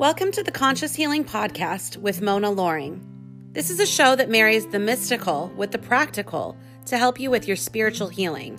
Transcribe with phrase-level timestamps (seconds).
[0.00, 3.06] Welcome to the Conscious Healing Podcast with Mona Loring.
[3.52, 7.46] This is a show that marries the mystical with the practical to help you with
[7.46, 8.58] your spiritual healing.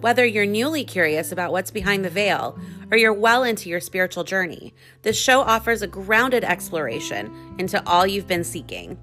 [0.00, 2.58] Whether you're newly curious about what's behind the veil
[2.90, 8.04] or you're well into your spiritual journey, this show offers a grounded exploration into all
[8.04, 8.98] you've been seeking.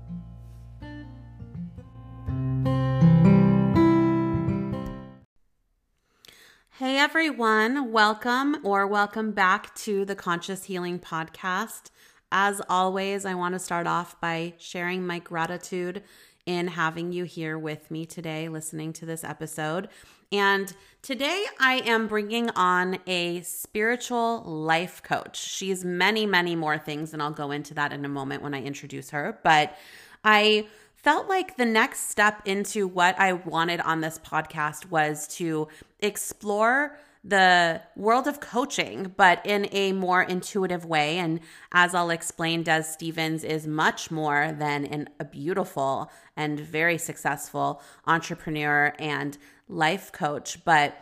[6.80, 11.90] Hey everyone, welcome or welcome back to the Conscious Healing Podcast.
[12.32, 16.04] As always, I want to start off by sharing my gratitude
[16.46, 19.90] in having you here with me today, listening to this episode.
[20.32, 25.36] And today I am bringing on a spiritual life coach.
[25.36, 28.62] She's many, many more things, and I'll go into that in a moment when I
[28.62, 29.40] introduce her.
[29.44, 29.76] But
[30.24, 35.70] I felt like the next step into what I wanted on this podcast was to
[36.00, 41.18] explore the world of coaching, but in a more intuitive way.
[41.18, 41.42] And
[41.74, 47.82] as I'll explain, Dez Stephens is much more than an, a beautiful and very successful
[48.06, 50.96] entrepreneur and life coach, but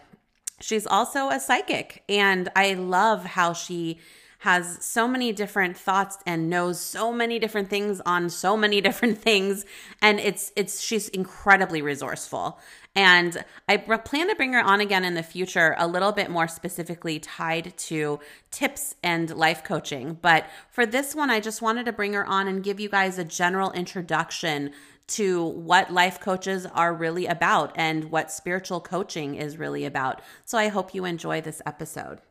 [0.60, 2.04] she's also a psychic.
[2.10, 4.00] And I love how she
[4.46, 9.18] has so many different thoughts and knows so many different things on so many different
[9.18, 9.66] things.
[10.04, 12.60] And it's it's she's incredibly resourceful.
[12.96, 16.48] And I plan to bring her on again in the future a little bit more
[16.48, 18.20] specifically tied to
[18.52, 20.20] tips and life coaching.
[20.22, 23.18] But for this one I just wanted to bring her on and give you guys
[23.18, 24.72] a general introduction
[25.08, 30.22] to what life coaches are really about and what spiritual coaching is really about.
[30.46, 32.22] So I hope you enjoy this episode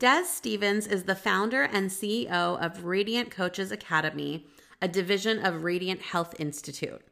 [0.00, 4.46] Dez Stephens is the founder and CEO of Radiant Coaches Academy,
[4.80, 7.02] a division of Radiant Health Institute.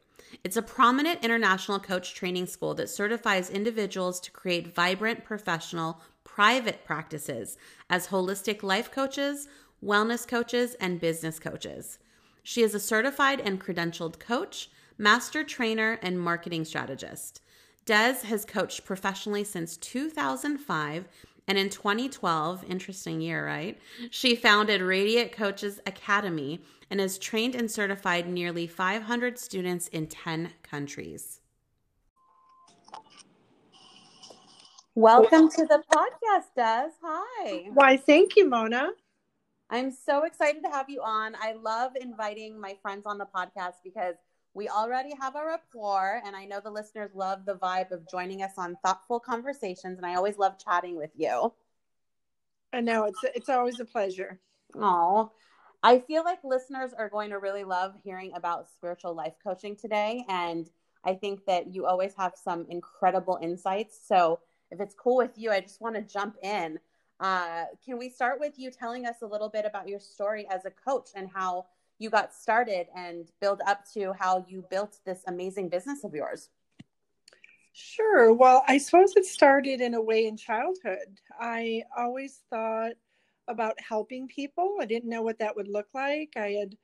[0.43, 6.83] It's a prominent international coach training school that certifies individuals to create vibrant, professional, private
[6.83, 7.59] practices
[7.91, 9.47] as holistic life coaches,
[9.85, 11.99] wellness coaches, and business coaches.
[12.41, 17.41] She is a certified and credentialed coach, master trainer, and marketing strategist.
[17.85, 21.07] Dez has coached professionally since 2005
[21.49, 23.81] and in 2012, interesting year, right?
[24.11, 26.61] She founded Radiant Coaches Academy
[26.91, 31.41] and has trained and certified nearly 500 students in 10 countries.
[34.93, 36.91] Welcome to the podcast, Dez.
[37.03, 37.69] Hi.
[37.73, 38.91] Why, thank you, Mona.
[39.71, 41.33] I'm so excited to have you on.
[41.41, 44.15] I love inviting my friends on the podcast because
[44.53, 48.41] we already have a rapport, and I know the listeners love the vibe of joining
[48.41, 49.97] us on thoughtful conversations.
[49.97, 51.53] And I always love chatting with you.
[52.73, 54.39] I know it's it's always a pleasure.
[54.75, 55.31] Oh,
[55.81, 60.25] I feel like listeners are going to really love hearing about spiritual life coaching today,
[60.27, 60.69] and
[61.03, 63.99] I think that you always have some incredible insights.
[64.05, 64.39] So,
[64.71, 66.79] if it's cool with you, I just want to jump in.
[67.19, 70.65] Uh, can we start with you telling us a little bit about your story as
[70.65, 71.65] a coach and how
[71.99, 76.49] you got started and build up to how you built this amazing business of yours?
[77.73, 78.33] Sure.
[78.33, 81.19] Well, I suppose it started in a way in childhood.
[81.39, 82.93] I always thought
[83.47, 84.77] about helping people.
[84.81, 86.33] I didn't know what that would look like.
[86.35, 86.75] I had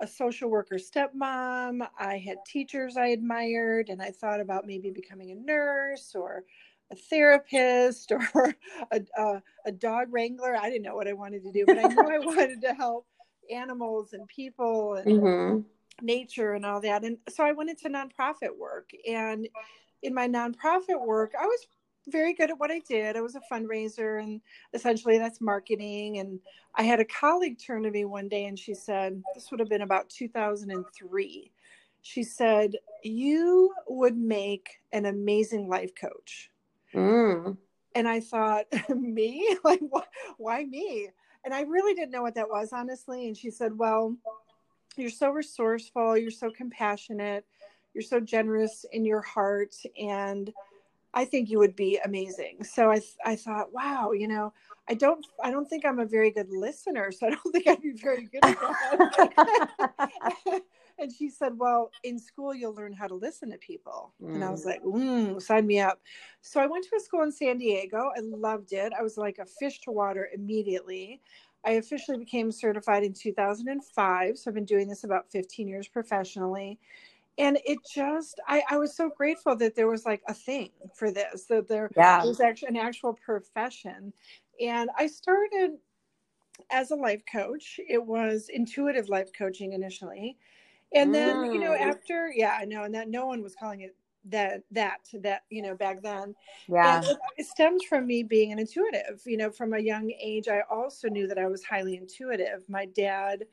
[0.00, 5.30] a social worker stepmom, I had teachers I admired, and I thought about maybe becoming
[5.30, 6.44] a nurse or
[6.90, 8.54] a therapist or
[8.90, 10.56] a, a, a dog wrangler.
[10.56, 13.06] I didn't know what I wanted to do, but I knew I wanted to help
[13.50, 15.60] animals and people and mm-hmm.
[16.04, 17.04] nature and all that.
[17.04, 18.90] And so I went into nonprofit work.
[19.08, 19.48] And
[20.02, 21.66] in my nonprofit work, I was
[22.08, 23.16] very good at what I did.
[23.16, 24.40] I was a fundraiser, and
[24.72, 26.18] essentially that's marketing.
[26.18, 26.40] And
[26.74, 29.68] I had a colleague turn to me one day and she said, This would have
[29.68, 31.52] been about 2003.
[32.02, 36.50] She said, You would make an amazing life coach.
[36.94, 37.56] Mm.
[37.94, 39.56] And I thought, Me?
[39.64, 41.08] Like, wh- why me?
[41.44, 43.26] And I really didn't know what that was, honestly.
[43.26, 44.16] And she said, Well,
[44.96, 47.44] you're so resourceful, you're so compassionate,
[47.94, 49.74] you're so generous in your heart.
[49.98, 50.52] And
[51.12, 52.62] I think you would be amazing.
[52.64, 54.52] So I, I thought, wow, you know,
[54.88, 57.10] I don't, I don't think I'm a very good listener.
[57.10, 60.62] So I don't think I'd be very good at that.
[61.00, 64.12] and she said, well, in school, you'll learn how to listen to people.
[64.22, 64.34] Mm.
[64.34, 64.66] And I was mm.
[64.66, 66.00] like, mm, sign me up.
[66.40, 68.10] So I went to a school in San Diego.
[68.16, 68.92] I loved it.
[68.98, 71.20] I was like a fish to water immediately.
[71.64, 74.38] I officially became certified in 2005.
[74.38, 76.78] So I've been doing this about 15 years professionally
[77.40, 81.10] and it just I, I was so grateful that there was like a thing for
[81.10, 82.24] this that there yeah.
[82.24, 84.12] was actually an actual profession
[84.60, 85.72] and i started
[86.70, 90.36] as a life coach it was intuitive life coaching initially
[90.94, 91.54] and then mm.
[91.54, 93.94] you know after yeah i know and that no one was calling it
[94.24, 96.34] that that that you know back then.
[96.68, 97.00] Yeah.
[97.02, 100.60] it, it stems from me being an intuitive you know from a young age i
[100.70, 102.62] also knew that i was highly intuitive.
[102.68, 103.44] My dad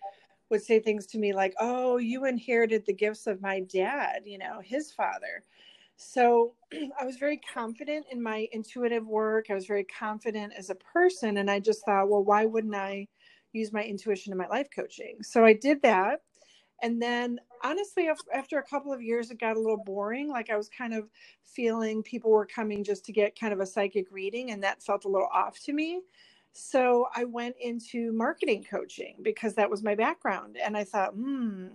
[0.49, 4.37] would say things to me like oh you inherited the gifts of my dad you
[4.37, 5.43] know his father.
[5.95, 6.53] So
[6.99, 9.45] i was very confident in my intuitive work.
[9.49, 13.07] I was very confident as a person and i just thought well why wouldn't i
[13.53, 15.23] use my intuition in my life coaching?
[15.23, 16.21] So i did that
[16.81, 20.57] and then honestly after a couple of years it got a little boring like i
[20.57, 21.09] was kind of
[21.43, 25.05] feeling people were coming just to get kind of a psychic reading and that felt
[25.05, 26.01] a little off to me
[26.53, 31.67] so i went into marketing coaching because that was my background and i thought hmm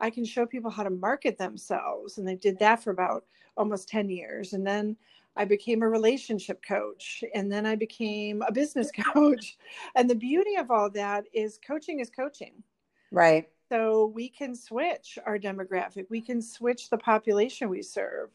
[0.00, 3.24] i can show people how to market themselves and i did that for about
[3.56, 4.96] almost 10 years and then
[5.36, 9.56] I became a relationship coach and then I became a business coach.
[9.94, 12.62] And the beauty of all that is coaching is coaching.
[13.10, 13.48] Right.
[13.70, 18.30] So we can switch our demographic, we can switch the population we serve.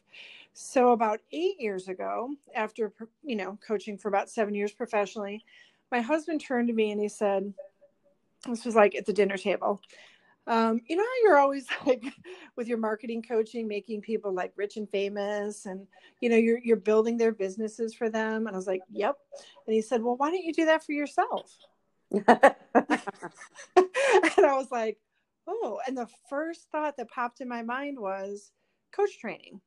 [0.52, 2.92] So about eight years ago, after
[3.22, 5.44] you know coaching for about seven years professionally,
[5.92, 7.52] my husband turned to me and he said,
[8.48, 9.80] "This was like at the dinner table."
[10.46, 12.02] Um, you know how you're always like
[12.56, 15.86] with your marketing coaching, making people like rich and famous, and
[16.20, 18.46] you know you're you're building their businesses for them.
[18.46, 19.16] And I was like, "Yep."
[19.66, 21.56] And he said, "Well, why don't you do that for yourself?"
[22.26, 22.56] and
[23.76, 24.98] I was like,
[25.50, 28.52] oh, and the first thought that popped in my mind was
[28.92, 29.60] coach training.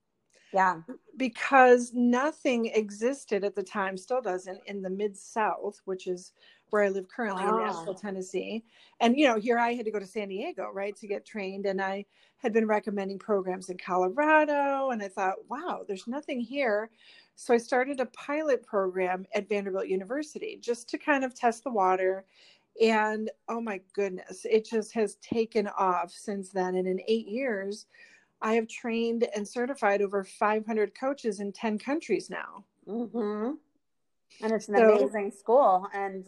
[0.54, 0.82] Yeah.
[1.18, 6.32] Because nothing existed at the time, still doesn't, in the Mid South, which is
[6.70, 7.58] where I live currently wow.
[7.58, 7.66] in ah.
[7.66, 8.64] Nashville, Tennessee.
[9.00, 11.66] And, you know, here I had to go to San Diego, right, to get trained.
[11.66, 12.06] And I
[12.38, 14.92] had been recommending programs in Colorado.
[14.92, 16.92] And I thought, wow, there's nothing here.
[17.36, 21.72] So I started a pilot program at Vanderbilt University just to kind of test the
[21.72, 22.26] water
[22.82, 26.76] and oh my goodness, it just has taken off since then.
[26.76, 27.86] And in eight years,
[28.42, 32.66] I have trained and certified over 500 coaches in 10 countries now.
[32.88, 33.52] Mm-hmm.
[34.44, 35.88] And it's an so, amazing school.
[35.94, 36.26] And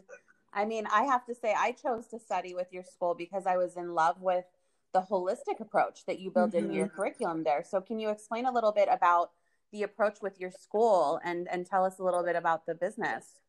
[0.54, 3.58] I mean, I have to say, I chose to study with your school because I
[3.58, 4.46] was in love with
[4.94, 6.66] the holistic approach that you build mm-hmm.
[6.66, 7.66] into your curriculum there.
[7.68, 9.32] So, can you explain a little bit about
[9.74, 13.42] the approach with your school and, and tell us a little bit about the business?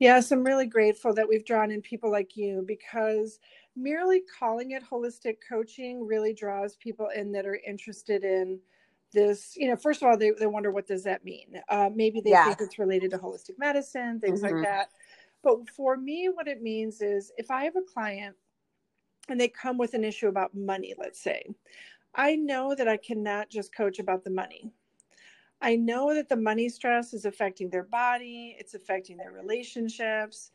[0.00, 3.38] Yes, I'm really grateful that we've drawn in people like you because
[3.76, 8.58] merely calling it holistic coaching really draws people in that are interested in
[9.12, 9.54] this.
[9.56, 11.60] You know, first of all, they, they wonder what does that mean?
[11.68, 12.46] Uh, maybe they yeah.
[12.46, 14.56] think it's related to holistic medicine, things mm-hmm.
[14.56, 14.88] like that.
[15.42, 18.34] But for me, what it means is if I have a client
[19.28, 21.44] and they come with an issue about money, let's say,
[22.14, 24.72] I know that I cannot just coach about the money.
[25.60, 30.52] I know that the money stress is affecting their body, it's affecting their relationships.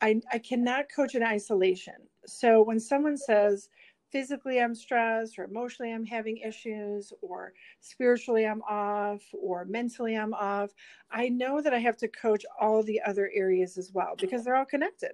[0.00, 1.94] I, I cannot coach in isolation.
[2.26, 3.68] So when someone says,
[4.10, 10.34] physically I'm stressed, or emotionally I'm having issues, or spiritually I'm off, or mentally I'm
[10.34, 10.70] off,
[11.10, 14.56] I know that I have to coach all the other areas as well because they're
[14.56, 15.12] all connected.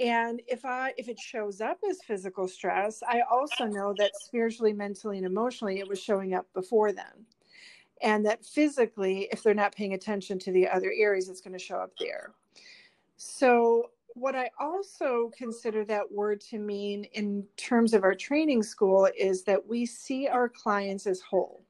[0.00, 4.72] And if I if it shows up as physical stress, I also know that spiritually,
[4.72, 7.26] mentally, and emotionally it was showing up before then
[8.02, 11.58] and that physically if they're not paying attention to the other areas it's going to
[11.58, 12.32] show up there.
[13.16, 19.08] So what i also consider that word to mean in terms of our training school
[19.18, 21.64] is that we see our clients as whole.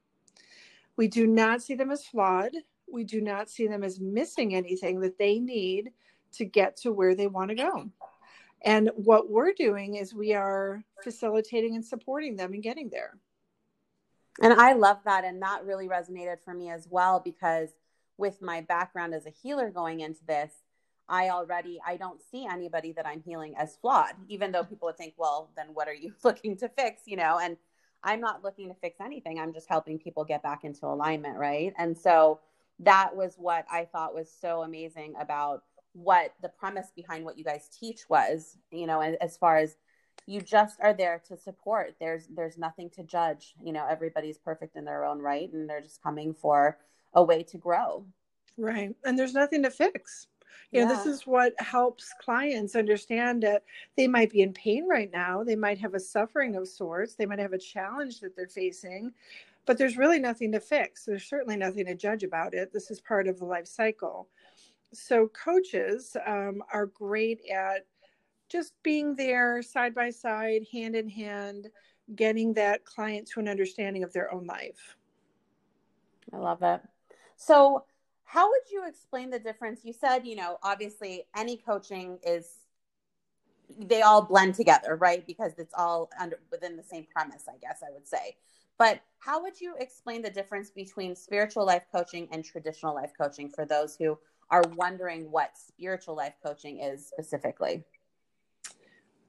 [0.97, 2.53] We do not see them as flawed.
[2.93, 5.91] We do not see them as missing anything that they need
[6.33, 7.91] to get to where they want to go.
[8.63, 13.19] And what we're doing is we are facilitating and supporting them in getting there
[14.43, 15.25] and I love that.
[15.25, 17.71] And that really resonated for me as well because
[18.17, 20.53] with my background as a healer going into this,
[21.09, 24.97] I already I don't see anybody that I'm healing as flawed, even though people would
[24.97, 27.03] think, well, then what are you looking to fix?
[27.07, 27.57] You know, and
[28.03, 29.39] I'm not looking to fix anything.
[29.39, 31.73] I'm just helping people get back into alignment, right?
[31.79, 32.41] And so
[32.81, 35.63] that was what I thought was so amazing about
[35.93, 39.77] what the premise behind what you guys teach was, you know, as far as
[40.27, 41.95] you just are there to support.
[42.01, 43.55] There's there's nothing to judge.
[43.63, 46.79] You know everybody's perfect in their own right and they're just coming for
[47.15, 48.07] a way to grow.
[48.57, 48.95] Right.
[49.05, 50.29] And there's nothing to fix.
[50.71, 53.65] You know this is what helps clients understand that
[53.97, 55.45] they might be in pain right now.
[55.45, 57.15] They might have a suffering of sorts.
[57.15, 59.13] They might have a challenge that they're facing
[59.67, 61.05] but there's really nothing to fix.
[61.05, 62.73] There's certainly nothing to judge about it.
[62.73, 64.29] This is part of the life cycle.
[64.93, 67.87] So coaches um, are great at
[68.55, 71.67] just being there side by side, hand in hand,
[72.15, 74.97] getting that client to an understanding of their own life.
[76.33, 76.81] I love it.
[77.37, 77.85] So,
[78.23, 79.81] how would you explain the difference?
[79.83, 82.49] You said, you know, obviously any coaching is
[83.77, 85.27] they all blend together, right?
[85.27, 88.37] Because it's all under within the same premise, I guess I would say.
[88.79, 93.49] But how would you explain the difference between spiritual life coaching and traditional life coaching
[93.49, 94.17] for those who
[94.51, 97.85] are wondering what spiritual life coaching is specifically?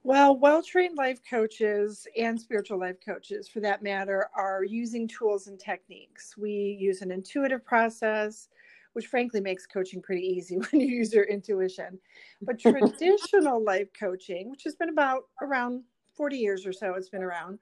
[0.06, 5.48] Well, well trained life coaches and spiritual life coaches, for that matter, are using tools
[5.48, 6.36] and techniques.
[6.36, 8.48] We use an intuitive process,
[8.92, 11.98] which frankly makes coaching pretty easy when you use your intuition.
[12.46, 15.82] But traditional life coaching, which has been about around
[16.14, 17.58] 40 years or so, it's been around,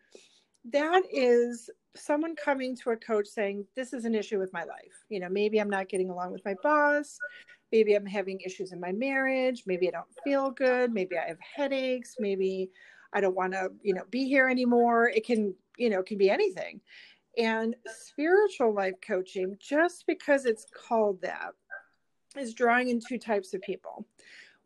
[0.66, 5.04] that is someone coming to a coach saying, This is an issue with my life.
[5.08, 7.18] You know, maybe I'm not getting along with my boss.
[7.72, 9.64] Maybe i'm having issues in my marriage.
[9.66, 10.92] Maybe i don't feel good.
[10.92, 12.16] Maybe i have headaches.
[12.18, 12.70] Maybe
[13.12, 15.08] i don't want to you know be here anymore.
[15.08, 16.80] It can you know can be anything.
[17.36, 21.50] And spiritual life coaching just because it's called that
[22.36, 24.06] is drawing in two types of people.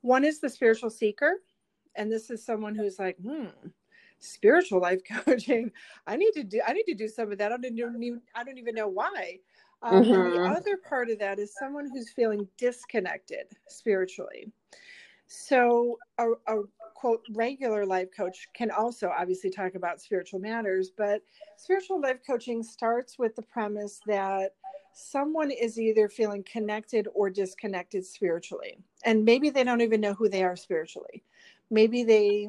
[0.03, 1.41] One is the spiritual seeker
[1.97, 3.47] and this is someone who's like hmm
[4.19, 5.71] spiritual life coaching
[6.07, 8.43] i need to do i need to do some of that i don't even i
[8.45, 9.39] don't even know why
[9.83, 10.43] um, mm-hmm.
[10.43, 14.51] The other part of that is someone who's feeling disconnected spiritually.
[15.29, 16.63] So, a, a,
[16.95, 21.23] quote regular life coach can also obviously talk about spiritual matters, but
[21.57, 24.55] spiritual life coaching starts with the premise that
[24.95, 28.79] someone is either feeling connected or disconnected spiritually.
[29.05, 31.23] And maybe they don't even know who they are spiritually.
[31.71, 32.49] Maybe they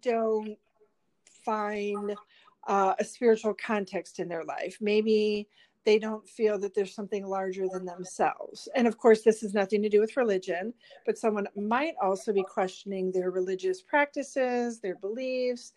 [0.00, 0.56] don't
[1.44, 2.14] find
[2.66, 4.78] uh, a spiritual context in their life.
[4.80, 5.48] Maybe
[5.84, 8.68] they don't feel that there's something larger than themselves.
[8.74, 10.72] And of course, this has nothing to do with religion,
[11.04, 15.72] but someone might also be questioning their religious practices, their beliefs,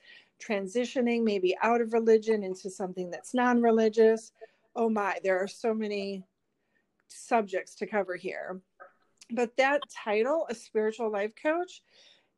[0.45, 4.31] transitioning maybe out of religion into something that's non religious.
[4.75, 6.23] Oh my, there are so many
[7.07, 8.61] subjects to cover here.
[9.31, 11.81] But that title, a spiritual life coach,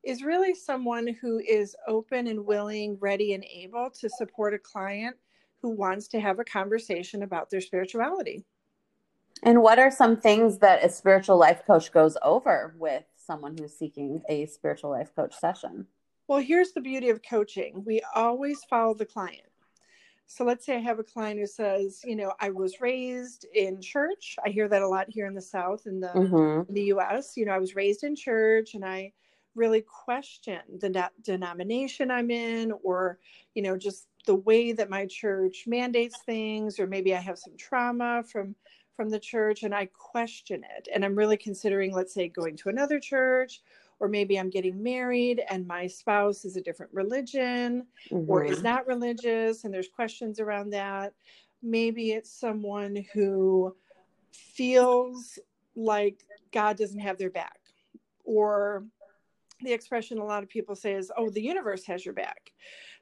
[0.07, 5.17] is really someone who is open and willing, ready, and able to support a client
[5.61, 8.45] who wants to have a conversation about their spirituality.
[9.43, 13.73] And what are some things that a spiritual life coach goes over with someone who's
[13.73, 15.87] seeking a spiritual life coach session?
[16.29, 19.41] Well, here's the beauty of coaching we always follow the client.
[20.25, 23.81] So let's say I have a client who says, you know, I was raised in
[23.81, 24.37] church.
[24.45, 26.69] I hear that a lot here in the South in the, mm-hmm.
[26.69, 27.35] in the US.
[27.35, 29.11] You know, I was raised in church and I
[29.57, 33.19] really question the denomination I'm in or,
[33.55, 37.55] you know, just the way that my church mandates things or maybe i have some
[37.57, 38.53] trauma from
[38.95, 42.69] from the church and i question it and i'm really considering let's say going to
[42.69, 43.61] another church
[43.99, 48.29] or maybe i'm getting married and my spouse is a different religion mm-hmm.
[48.29, 48.63] or is mm-hmm.
[48.63, 51.13] not religious and there's questions around that
[51.63, 53.73] maybe it's someone who
[54.31, 55.39] feels
[55.75, 56.19] like
[56.51, 57.59] god doesn't have their back
[58.25, 58.83] or
[59.61, 62.51] the expression a lot of people say is oh the universe has your back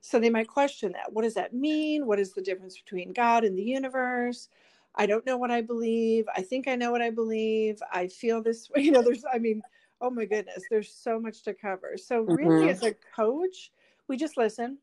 [0.06, 1.12] so they might question that.
[1.12, 2.06] What does that mean?
[2.06, 4.50] What is the difference between God and the universe?
[4.94, 6.26] I don't know what I believe.
[6.36, 7.80] I think I know what I believe.
[7.92, 8.84] I feel this way.
[8.84, 9.64] You know, there's, I mean,
[10.02, 11.96] oh my goodness, there's so much to cover.
[11.98, 12.70] So really, mm-hmm.
[12.70, 13.72] as a coach,
[14.08, 14.78] we just listen.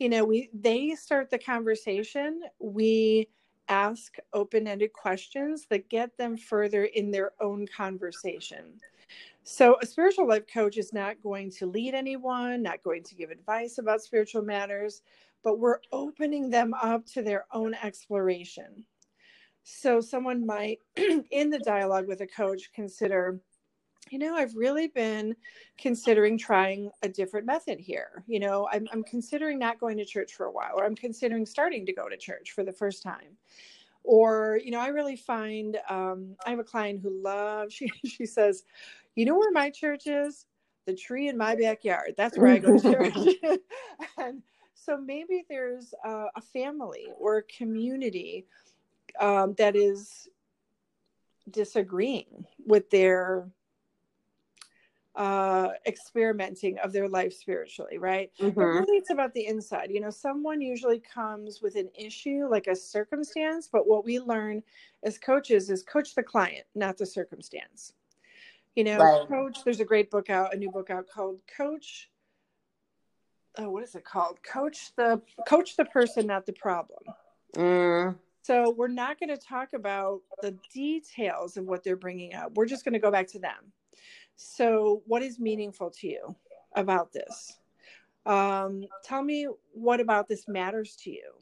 [0.00, 2.42] You know, we they start the conversation.
[2.58, 3.28] We
[3.68, 8.80] ask open-ended questions that get them further in their own conversation.
[9.52, 13.32] So, a spiritual life coach is not going to lead anyone, not going to give
[13.32, 15.02] advice about spiritual matters,
[15.42, 18.84] but we're opening them up to their own exploration.
[19.64, 23.40] So, someone might, in the dialogue with a coach, consider,
[24.08, 25.34] you know, I've really been
[25.78, 28.22] considering trying a different method here.
[28.28, 31.44] You know, I'm, I'm considering not going to church for a while, or I'm considering
[31.44, 33.36] starting to go to church for the first time
[34.02, 38.24] or you know i really find um, i have a client who loves she, she
[38.24, 38.64] says
[39.20, 40.46] you know where my church is?
[40.86, 42.14] The tree in my backyard.
[42.16, 43.60] That's where I go to church.
[44.18, 44.42] and
[44.74, 48.46] so maybe there's a, a family or a community
[49.20, 50.26] um, that is
[51.50, 53.50] disagreeing with their
[55.16, 58.50] uh experimenting of their life spiritually right mm-hmm.
[58.50, 62.68] but really it's about the inside you know someone usually comes with an issue like
[62.68, 64.62] a circumstance but what we learn
[65.02, 67.94] as coaches is coach the client not the circumstance
[68.80, 69.28] you know, right.
[69.28, 72.08] coach, there's a great book out, a new book out called Coach.
[73.58, 74.38] Oh, what is it called?
[74.42, 77.00] Coach the coach the person, not the problem.
[77.54, 78.16] Mm.
[78.40, 82.52] So we're not going to talk about the details of what they're bringing up.
[82.54, 83.70] We're just going to go back to them.
[84.36, 86.34] So, what is meaningful to you
[86.74, 87.58] about this?
[88.24, 91.32] Um, tell me what about this matters to you.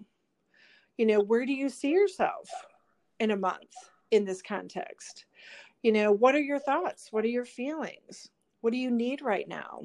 [0.97, 2.51] You know, where do you see yourself
[3.21, 3.71] in a month
[4.11, 5.27] in this context?
[5.83, 8.29] You know what are your thoughts what are your feelings
[8.61, 9.81] what do you need right now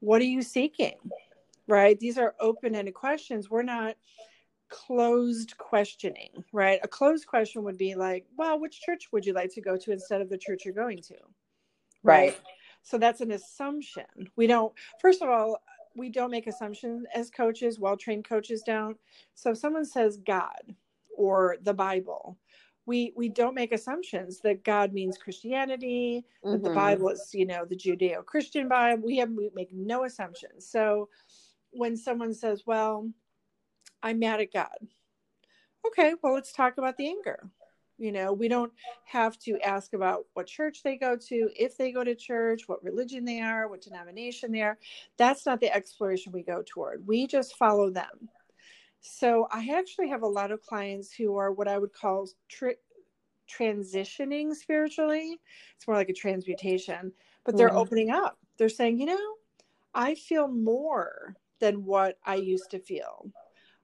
[0.00, 0.94] what are you seeking
[1.66, 3.96] right these are open-ended questions we're not
[4.68, 6.80] closed questioning, right?
[6.82, 9.92] A closed question would be like, well, which church would you like to go to
[9.92, 11.14] instead of the church you're going to?
[12.02, 12.28] Right.
[12.28, 12.40] right.
[12.82, 14.04] So that's an assumption.
[14.36, 15.60] We don't, first of all,
[15.96, 18.96] we don't make assumptions as coaches, well trained coaches don't.
[19.34, 20.74] So if someone says God
[21.16, 22.38] or the Bible,
[22.88, 26.52] we we don't make assumptions that God means Christianity, mm-hmm.
[26.52, 26.78] that the mm-hmm.
[26.78, 29.04] Bible is, you know, the Judeo-Christian Bible.
[29.04, 30.66] We have we make no assumptions.
[30.66, 31.08] So
[31.70, 33.08] when someone says, Well,
[34.02, 34.78] I'm mad at God.
[35.86, 37.50] Okay, well, let's talk about the anger.
[37.98, 38.72] You know, we don't
[39.04, 42.82] have to ask about what church they go to, if they go to church, what
[42.82, 44.78] religion they are, what denomination they are.
[45.18, 47.06] That's not the exploration we go toward.
[47.06, 48.28] We just follow them.
[49.00, 52.74] So I actually have a lot of clients who are what I would call tri-
[53.48, 55.40] transitioning spiritually.
[55.76, 57.12] It's more like a transmutation,
[57.44, 57.78] but they're mm-hmm.
[57.78, 58.38] opening up.
[58.58, 59.34] They're saying, you know,
[59.94, 63.30] I feel more than what I used to feel.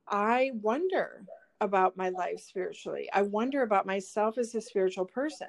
[0.06, 1.24] I wonder
[1.60, 3.08] about my life spiritually.
[3.12, 5.48] I wonder about myself as a spiritual person.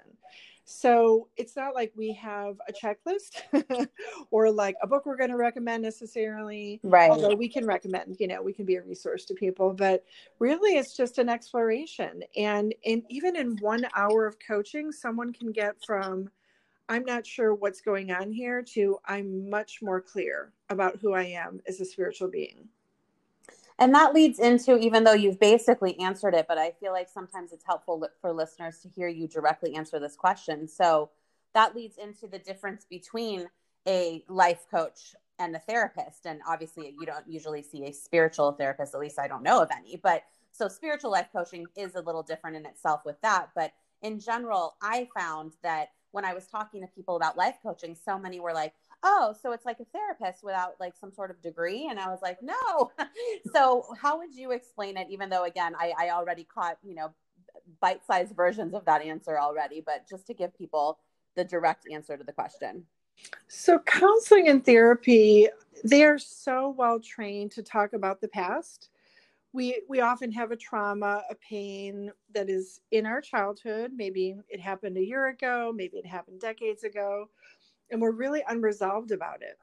[0.67, 3.43] So it's not like we have a checklist
[4.31, 6.79] or like a book we're going to recommend necessarily.
[6.83, 7.09] Right.
[7.09, 10.03] Although we can recommend, you know, we can be a resource to people, but
[10.39, 12.23] really it's just an exploration.
[12.35, 16.31] And and even in one hour of coaching, someone can get from
[16.89, 21.23] I'm not sure what's going on here to I'm much more clear about who I
[21.23, 22.69] am as a spiritual being.
[23.77, 27.51] And that leads into, even though you've basically answered it, but I feel like sometimes
[27.51, 30.67] it's helpful for listeners to hear you directly answer this question.
[30.67, 31.09] So
[31.53, 33.47] that leads into the difference between
[33.87, 36.25] a life coach and a therapist.
[36.25, 39.69] And obviously, you don't usually see a spiritual therapist, at least I don't know of
[39.77, 39.97] any.
[40.01, 43.49] But so spiritual life coaching is a little different in itself with that.
[43.55, 47.93] But in general, I found that when I was talking to people about life coaching,
[47.93, 48.73] so many were like,
[49.05, 51.87] oh, so it's like a therapist without like some sort of degree.
[51.89, 52.91] And I was like, no.
[53.53, 55.07] so how would you explain it?
[55.09, 57.13] Even though, again, I, I already caught, you know,
[57.79, 60.97] bite sized versions of that answer already, but just to give people
[61.35, 62.83] the direct answer to the question.
[63.47, 65.47] So, counseling and therapy,
[65.83, 68.89] they are so well trained to talk about the past.
[69.53, 73.91] We, we often have a trauma, a pain that is in our childhood.
[73.95, 77.29] Maybe it happened a year ago, maybe it happened decades ago
[77.91, 79.59] and we're really unresolved about it.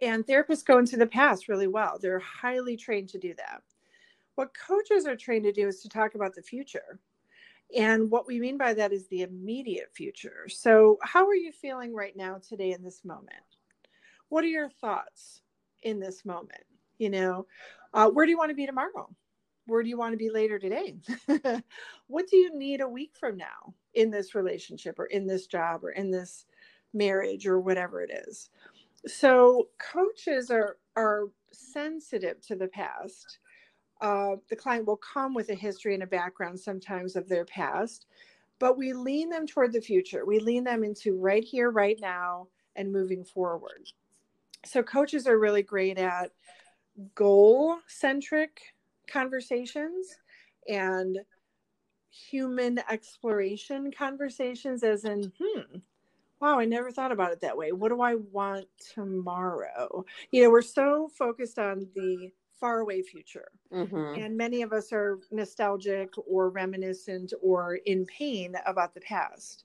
[0.00, 1.98] And therapists go into the past really well.
[2.00, 3.62] They're highly trained to do that.
[4.34, 6.98] What coaches are trained to do is to talk about the future.
[7.76, 10.46] And what we mean by that is the immediate future.
[10.48, 13.30] So, how are you feeling right now, today, in this moment?
[14.28, 15.42] What are your thoughts
[15.82, 16.64] in this moment?
[16.98, 17.46] You know,
[17.94, 19.08] uh, where do you want to be tomorrow?
[19.66, 20.96] Where do you want to be later today?
[22.08, 25.84] what do you need a week from now in this relationship or in this job
[25.84, 26.46] or in this
[26.92, 28.50] marriage or whatever it is.
[29.06, 33.38] So coaches are are sensitive to the past.
[34.00, 38.06] Uh, the client will come with a history and a background sometimes of their past,
[38.58, 40.24] but we lean them toward the future.
[40.24, 43.88] We lean them into right here, right now, and moving forward.
[44.64, 46.32] So coaches are really great at
[47.14, 48.60] goal centric
[49.08, 50.08] conversations
[50.68, 51.18] and
[52.10, 55.78] human exploration conversations as in hmm
[56.42, 57.70] wow, I never thought about it that way.
[57.70, 60.04] What do I want tomorrow?
[60.32, 63.46] You know, we're so focused on the faraway future.
[63.72, 64.20] Mm-hmm.
[64.20, 69.64] And many of us are nostalgic or reminiscent or in pain about the past.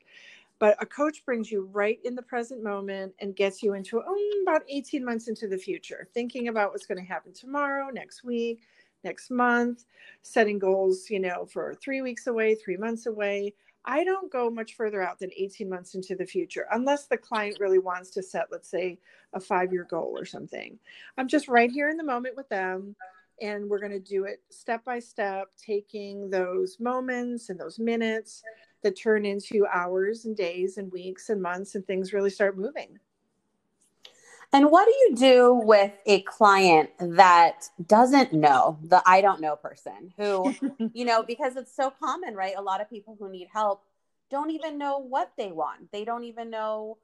[0.60, 4.44] But a coach brings you right in the present moment and gets you into oh,
[4.44, 8.62] about 18 months into the future, thinking about what's going to happen tomorrow, next week,
[9.04, 9.86] next month,
[10.22, 13.54] setting goals, you know, for three weeks away, three months away.
[13.88, 17.58] I don't go much further out than 18 months into the future, unless the client
[17.62, 19.00] really wants to set, let's say,
[19.34, 20.78] a five year goal or something.
[21.18, 22.96] I'm just right here in the moment with them.
[23.40, 28.42] And we're going to do it step by step, taking those moments and those minutes
[28.82, 32.98] that turn into hours and days and weeks and months, and things really start moving.
[34.54, 39.56] And what do you do with a client that doesn't know the I don't know
[39.56, 40.56] person who,
[40.94, 42.56] you know, because it's so common, right?
[42.58, 43.84] A lot of people who need help
[44.30, 45.92] don't even know what they want.
[45.92, 46.98] They don't even know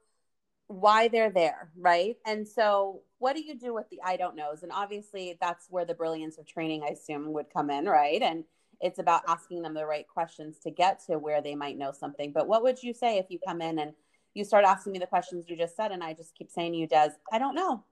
[0.68, 2.16] why they're there, right?
[2.26, 4.62] And so, what do you do with the I don't knows?
[4.62, 8.22] And obviously, that's where the brilliance of training, I assume, would come in, right?
[8.22, 8.44] And
[8.80, 12.32] it's about asking them the right questions to get to where they might know something.
[12.32, 13.92] But what would you say if you come in and
[14.34, 16.78] you start asking me the questions you just said, and I just keep saying to
[16.78, 17.84] you, Dez, I don't know.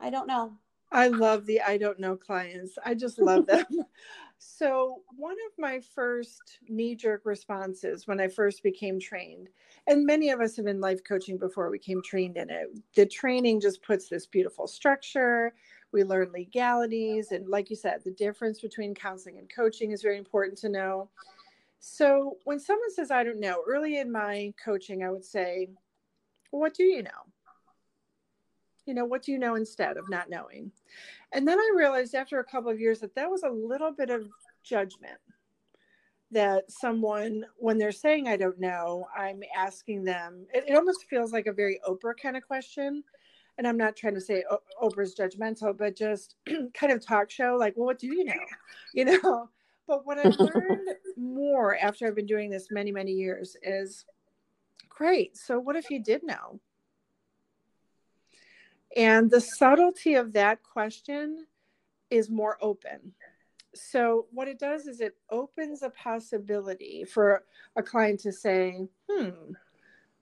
[0.00, 0.58] I don't know.
[0.92, 2.78] I love the I don't know clients.
[2.84, 3.64] I just love them.
[4.38, 9.48] so, one of my first knee jerk responses when I first became trained,
[9.88, 13.06] and many of us have been life coaching before we came trained in it, the
[13.06, 15.54] training just puts this beautiful structure.
[15.92, 17.32] We learn legalities.
[17.32, 21.08] And like you said, the difference between counseling and coaching is very important to know.
[21.86, 25.68] So when someone says, I don't know, early in my coaching, I would say,
[26.50, 27.10] what do you know?
[28.86, 30.72] You know, what do you know instead of not knowing?
[31.32, 34.08] And then I realized after a couple of years that that was a little bit
[34.08, 34.26] of
[34.62, 35.18] judgment
[36.30, 41.32] that someone when they're saying i don't know i'm asking them it, it, almost feels
[41.32, 43.04] like a very oprah kind of question
[43.58, 44.42] and i'm not trying to say
[44.82, 46.36] oprah's judgmental but just
[46.74, 48.32] kind of talk show like well what do you know
[48.94, 49.48] you know
[49.86, 54.04] but what i've learned more after i've been doing this many many years is
[54.88, 56.60] great so what if you did know?
[58.96, 61.46] And the subtlety of that question
[62.10, 63.12] is more open.
[63.74, 67.42] So what it does is it opens a possibility for
[67.76, 69.52] a client to say hmm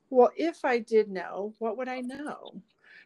[0.09, 2.55] well if i did know what would i know?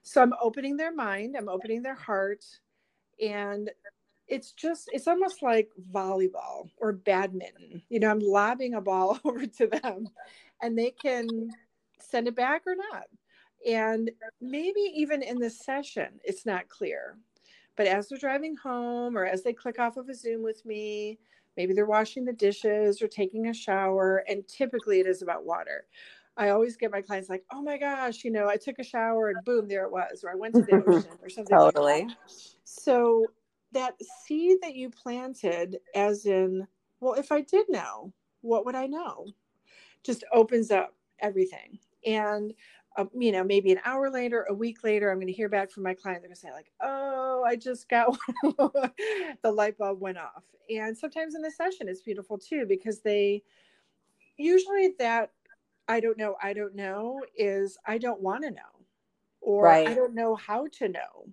[0.05, 2.45] So i'm opening their mind i'm opening their heart
[3.21, 3.71] and
[4.29, 9.47] it's just it's almost like volleyball or badminton you know i'm lobbing a ball over
[9.47, 10.09] to them
[10.63, 11.29] and they can
[12.01, 13.07] send it back or not
[13.67, 14.11] and
[14.41, 17.17] maybe even in the session it's not clear
[17.77, 21.19] but as they're driving home or as they click off of a Zoom with me,
[21.57, 25.87] maybe they're washing the dishes or taking a shower, and typically it is about water.
[26.39, 29.31] I always get my clients like, oh my gosh, you know, I took a shower
[29.31, 31.57] and boom, there it was, or I went to the ocean or something.
[31.57, 32.05] totally.
[32.05, 32.17] Like
[32.65, 33.27] so
[33.73, 36.67] that seed that you planted, as in,
[37.01, 39.27] well, if I did know, what would I know?
[40.03, 41.79] Just opens up everything.
[42.05, 42.55] And
[42.97, 45.71] uh, you know, maybe an hour later, a week later, I'm going to hear back
[45.71, 46.23] from my client.
[46.23, 50.45] They're going to say, like, oh, I just got the light bulb went off.
[50.75, 53.43] And sometimes in the session, it's beautiful too, because they
[54.37, 55.33] usually that
[55.89, 58.85] I don't know, I don't know is I don't want to know,
[59.41, 59.87] or right.
[59.87, 61.29] I don't know how to know,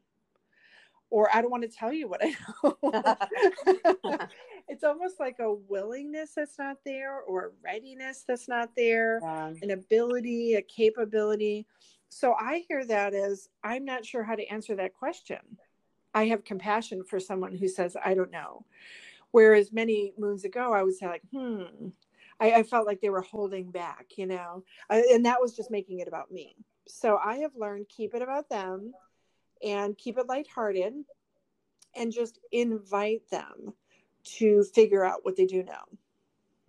[1.14, 2.76] or I don't want to tell you what I know.
[4.68, 9.54] it's almost like a willingness that's not there or a readiness that's not there yeah.
[9.62, 11.68] an ability a capability.
[12.10, 15.38] So i hear that as i'm not sure how to answer that question.
[16.16, 18.66] I have compassion for someone who says i don't know
[19.32, 21.90] whereas many moons ago i would say like hmm
[22.40, 24.64] i, I felt like they were holding back you know?
[24.90, 26.56] I, and that was just making it about me.
[26.88, 28.94] So i have learned keep it about them
[29.64, 30.94] and keep it lighthearted
[31.96, 33.74] and just invite them
[34.24, 35.84] to figure out what they do know.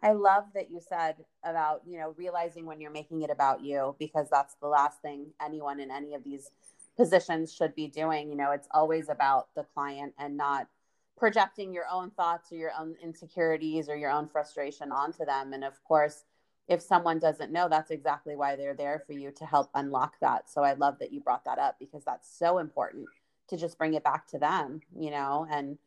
[0.03, 3.97] I love that you said about, you know, realizing when you're making it about you,
[3.99, 6.51] because that's the last thing anyone in any of these
[6.97, 8.29] positions should be doing.
[8.29, 10.69] You know, it's always about the client and not
[11.17, 15.53] projecting your own thoughts or your own insecurities or your own frustration onto them.
[15.53, 16.25] And of course,
[16.69, 20.51] if someone doesn't know, that's exactly why they're there for you to help unlock that.
[20.51, 23.07] So I love that you brought that up because that's so important
[23.49, 25.79] to just bring it back to them, you know, and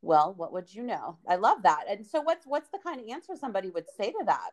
[0.00, 1.18] well what would you know?
[1.28, 1.84] I love that.
[1.88, 4.50] And so what's what's the kind of answer somebody would say to that?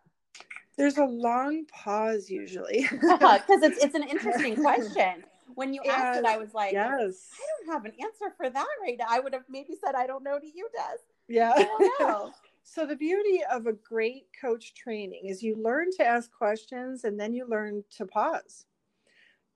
[0.77, 2.87] There's a long pause usually.
[2.91, 5.23] Because it's, it's an interesting question.
[5.55, 7.29] When you yes, asked it i was like yes.
[7.33, 9.05] I don't have an answer for that right now.
[9.09, 10.99] I would have maybe said i don't know to you Dez.
[11.27, 11.53] Yeah
[12.63, 17.19] so the beauty of a great coach training is you learn to ask questions and
[17.19, 18.65] then you learn to pause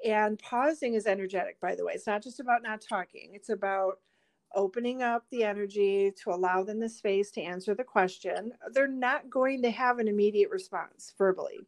[0.06, 4.00] and pausing is energetic by the way it's not just about not talking it's about
[4.56, 9.30] opening up the energy to allow them the space to answer the question, they're not
[9.30, 11.60] going to have an immediate response verbally.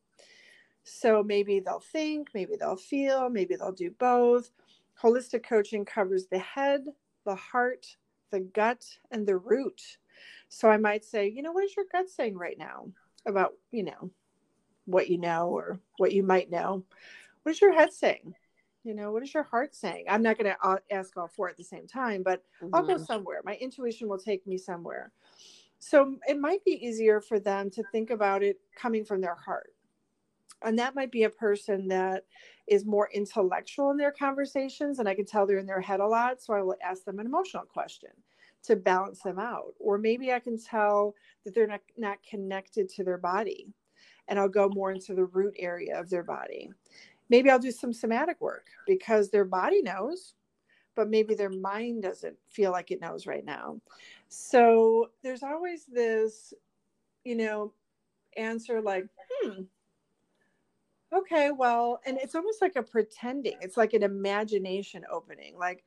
[0.83, 4.51] So maybe they'll think, maybe they'll feel, maybe they'll do both.
[5.01, 6.85] Holistic coaching covers the head,
[7.25, 7.85] the heart,
[8.31, 9.81] the gut, and the root.
[10.49, 12.87] So I might say, you know, what is your gut saying right now
[13.25, 14.11] about, you know,
[14.85, 16.83] what you know or what you might know?
[17.43, 18.33] What is your head saying?
[18.87, 21.57] you know what is your heart saying i'm not going to ask all four at
[21.57, 22.73] the same time but mm-hmm.
[22.73, 23.03] i'll go mm-hmm.
[23.03, 25.11] somewhere my intuition will take me somewhere
[25.79, 29.73] so it might be easier for them to think about it coming from their heart
[30.63, 32.23] and that might be a person that
[32.65, 36.07] is more intellectual in their conversations and i can tell they're in their head a
[36.07, 38.11] lot so i will ask them an emotional question
[38.63, 43.03] to balance them out or maybe i can tell that they're not, not connected to
[43.03, 43.67] their body
[44.27, 46.69] and i'll go more into the root area of their body
[47.29, 50.33] maybe I'll do some somatic work because their body knows,
[50.95, 53.79] but maybe their mind doesn't feel like it knows right now.
[54.29, 56.53] So there's always this,
[57.23, 57.73] you know,
[58.35, 59.63] answer like, hmm,
[61.13, 65.83] okay, well, and it's almost like a pretending, it's like an imagination opening, like,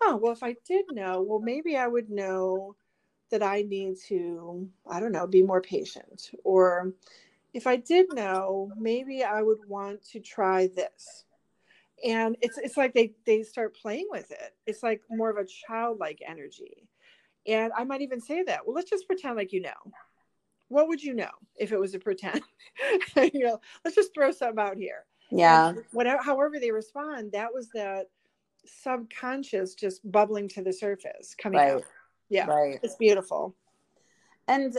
[0.00, 2.76] huh, well, if I did know, well, maybe I would know
[3.30, 6.30] that I need to, I don't know, be more patient.
[6.44, 6.92] Or
[7.54, 11.24] if I did know, maybe I would want to try this.
[12.04, 14.54] and it's it's like they they start playing with it.
[14.66, 16.88] It's like more of a childlike energy.
[17.46, 19.92] And i might even say that well let's just pretend like you know.
[20.68, 22.42] What would you know if it was a pretend?
[23.16, 25.04] You know let's just throw something out here.
[25.30, 25.70] Yeah.
[25.70, 28.08] And whatever however they respond that was that
[28.64, 31.72] subconscious just bubbling to the surface coming right.
[31.72, 31.84] Out
[32.28, 32.78] yeah right.
[32.82, 33.54] it's beautiful.
[34.48, 34.76] And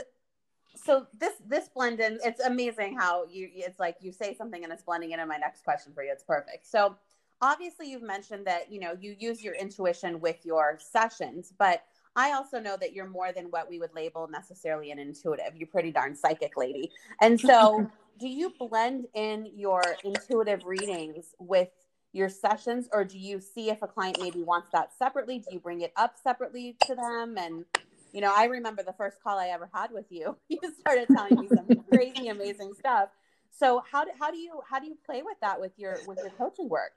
[0.76, 4.72] so this this blend in it's amazing how you it's like you say something and
[4.72, 6.10] it's blending into my next question for you.
[6.12, 6.66] It's perfect.
[6.66, 6.96] So
[7.40, 11.84] obviously you've mentioned that you know you use your intuition with your sessions but
[12.16, 15.54] i also know that you're more than what we would label necessarily an intuitive.
[15.56, 16.90] You're pretty darn psychic lady.
[17.20, 21.68] And so do you blend in your intuitive readings with
[22.14, 25.58] your sessions or do you see if a client maybe wants that separately do you
[25.58, 27.64] bring it up separately to them and
[28.12, 31.38] you know i remember the first call i ever had with you you started telling
[31.40, 33.08] me some crazy amazing stuff
[33.50, 36.18] so how do, how do you how do you play with that with your with
[36.18, 36.92] your coaching work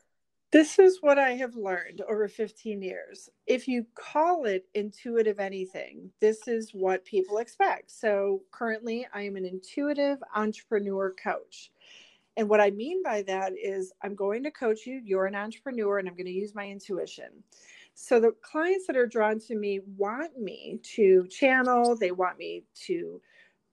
[0.51, 3.30] This is what I have learned over 15 years.
[3.47, 7.91] If you call it intuitive anything, this is what people expect.
[7.91, 11.71] So currently, I am an intuitive entrepreneur coach.
[12.38, 15.02] And what I mean by that is, I'm going to coach you.
[15.04, 17.43] You're an entrepreneur, and I'm going to use my intuition.
[17.95, 22.63] So the clients that are drawn to me want me to channel, they want me
[22.86, 23.19] to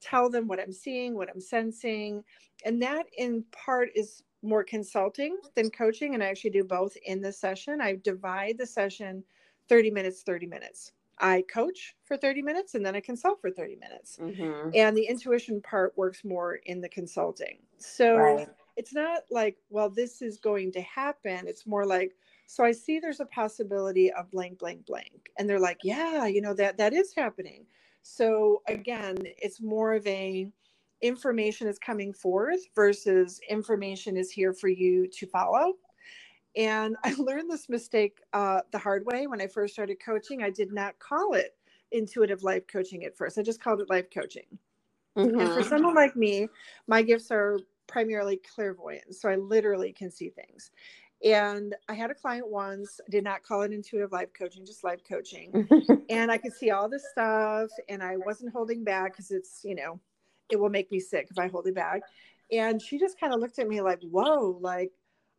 [0.01, 2.25] tell them what I'm seeing, what I'm sensing.
[2.65, 6.15] And that in part is more consulting than coaching.
[6.15, 7.83] And I actually do both in the session.
[7.83, 9.23] I divide the session
[9.69, 10.93] 30 minutes, 30 minutes.
[11.19, 14.19] I coach for 30 minutes and then I consult for 30 minutes.
[14.21, 14.71] mm-hmm.
[14.75, 17.59] And the intuition part works more in the consulting.
[17.93, 21.47] So right it's not like, well, this is going to happen.
[21.49, 22.13] It's more like,
[22.47, 25.31] so I see there's a possibility of blank, blank, blank.
[25.39, 27.67] And they're like, yeah, you know, that that is happening.
[28.03, 30.51] So again, it's more of a
[31.03, 35.75] information is coming forth versus information is here for you to follow.
[36.57, 40.43] And I learned this mistake uh, the hard way when I first started coaching.
[40.43, 41.57] I did not call it
[41.93, 43.39] intuitive life coaching at first.
[43.39, 44.47] I just called it life coaching.
[45.39, 45.65] And for Mhm.
[45.65, 46.49] someone like me,
[46.89, 49.21] my gifts are primarily clairvoyance.
[49.21, 50.71] So I literally can see things.
[51.25, 54.85] And I had a client once, I did not call it intuitive life coaching, just
[54.85, 55.69] life coaching.
[56.11, 59.75] And I could see all this stuff and I wasn't holding back because it's, you
[59.75, 59.99] know,
[60.51, 62.03] it will make me sick if I hold it back.
[62.53, 64.93] And she just kind of looked at me like, whoa, like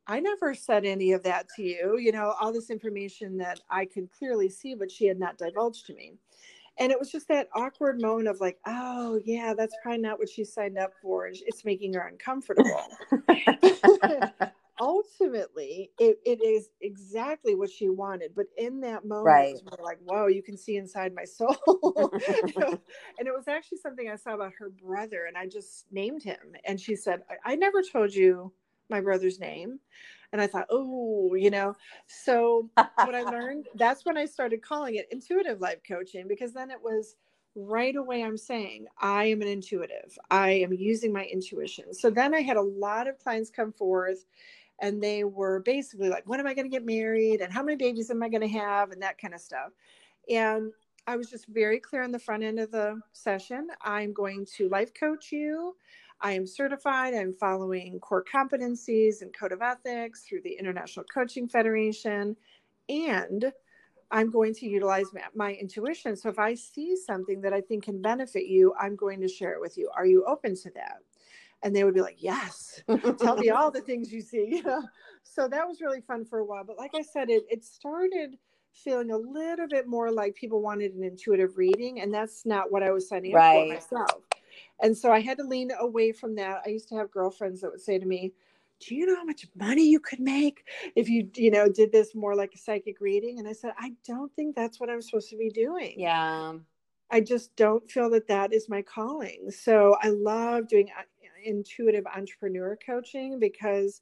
[0.08, 3.86] I never said any of that to you, you know, all this information that I
[3.86, 6.14] could clearly see, but she had not divulged to me.
[6.78, 10.30] And it was just that awkward moment of like, oh, yeah, that's probably not what
[10.30, 11.28] she signed up for.
[11.28, 12.82] It's making her uncomfortable.
[14.82, 18.36] Ultimately, it, it is exactly what she wanted.
[18.36, 19.56] But in that moment, Right.
[19.82, 21.56] like, whoa, you can see inside my soul.
[23.18, 26.56] And it was actually something I saw about her brother, and I just named him.
[26.66, 28.52] And she said, I, I never told you
[28.90, 29.80] my brother's name.
[30.32, 31.76] And I thought, oh, you know.
[32.08, 36.72] So what I learned, that's when I started calling it intuitive life coaching because then
[36.72, 37.16] it was
[37.56, 40.18] right away I'm saying, I am an intuitive.
[40.30, 41.94] I am using my intuition.
[41.94, 44.26] So then I had a lot of clients come forth
[44.82, 47.40] and they were basically like, when am I going to get married?
[47.40, 48.92] And how many babies am I going to have?
[48.92, 49.72] And that kind of stuff.
[50.30, 50.72] And
[51.08, 53.68] I was just very clear on the front end of the session.
[53.82, 55.76] I'm going to life coach you.
[56.22, 57.14] I am certified.
[57.14, 62.36] I'm following core competencies and code of ethics through the International Coaching Federation.
[62.90, 63.52] And
[64.12, 66.16] I'm going to utilize my, intuition.
[66.16, 69.54] So if I see something that I think can benefit you, I'm going to share
[69.54, 69.90] it with you.
[69.96, 71.00] Are you open to that?
[71.64, 72.82] And they would be like, yes,
[73.20, 74.64] tell me all the things you see.
[75.28, 76.64] So that was really fun for a while.
[76.64, 78.38] But like I said, it, it started
[78.72, 82.00] feeling a little bit more like people wanted an intuitive reading.
[82.00, 84.24] And that's not what I was signing up for myself.
[84.82, 86.62] And so I had to lean away from that.
[86.66, 88.34] I used to have girlfriends that would say to me,
[88.80, 90.66] do you know how much money you could make
[90.96, 93.40] if you you know did this more like a psychic reading?
[93.40, 95.94] And i said i don't think that's what i'm supposed to be doing.
[95.98, 96.54] Yeah.
[97.12, 99.50] I just don't feel that that is my calling.
[99.50, 101.04] So i love doing uh,
[101.46, 104.02] intuitive entrepreneur coaching because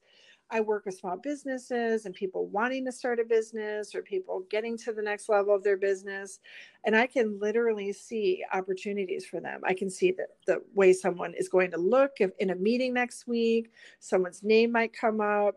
[0.53, 4.77] i work with small businesses and people wanting to start a business or people getting
[4.77, 6.39] to the next level of their business
[6.85, 9.61] and i can literally see opportunities for them.
[9.65, 12.93] I can see the, the way someone is going to look if, in a meeting
[12.93, 15.55] next week someone's name might come up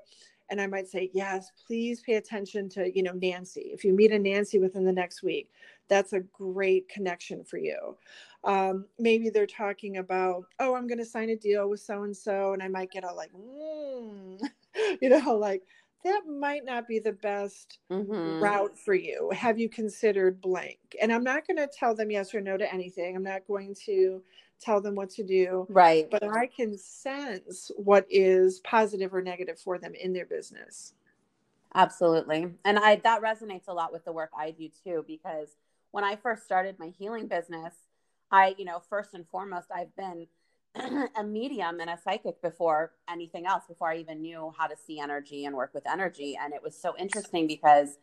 [0.50, 3.70] and i might say yes please pay attention to you know nancy.
[3.72, 5.50] If you meet a nancy within the next week
[5.88, 7.96] that's a great connection for you.
[8.42, 12.16] Um, maybe they're talking about oh i'm going to sign a deal with so and
[12.16, 14.40] so and i might get a like mm,
[15.00, 15.62] you know like
[16.04, 18.40] that might not be the best Mhm.
[18.40, 19.30] route for you.
[19.34, 20.96] Have you considered blank?
[21.00, 23.16] And i'm not going to tell them yes or no to anything.
[23.16, 24.22] I'm not going to
[24.60, 25.66] tell them what to do.
[25.68, 26.08] Right.
[26.10, 30.94] But i can sense what is positive or negative for them in their business.
[31.74, 32.52] Absolutely.
[32.64, 35.56] And I that resonates a lot with the work I do too because
[35.90, 37.74] when I first started my healing business,
[38.30, 40.26] I, you know, first and foremost, I've been
[41.16, 45.00] a medium and a psychic before anything else, before I even knew how to see
[45.00, 46.38] energy and work with energy.
[46.40, 47.98] And it was so interesting because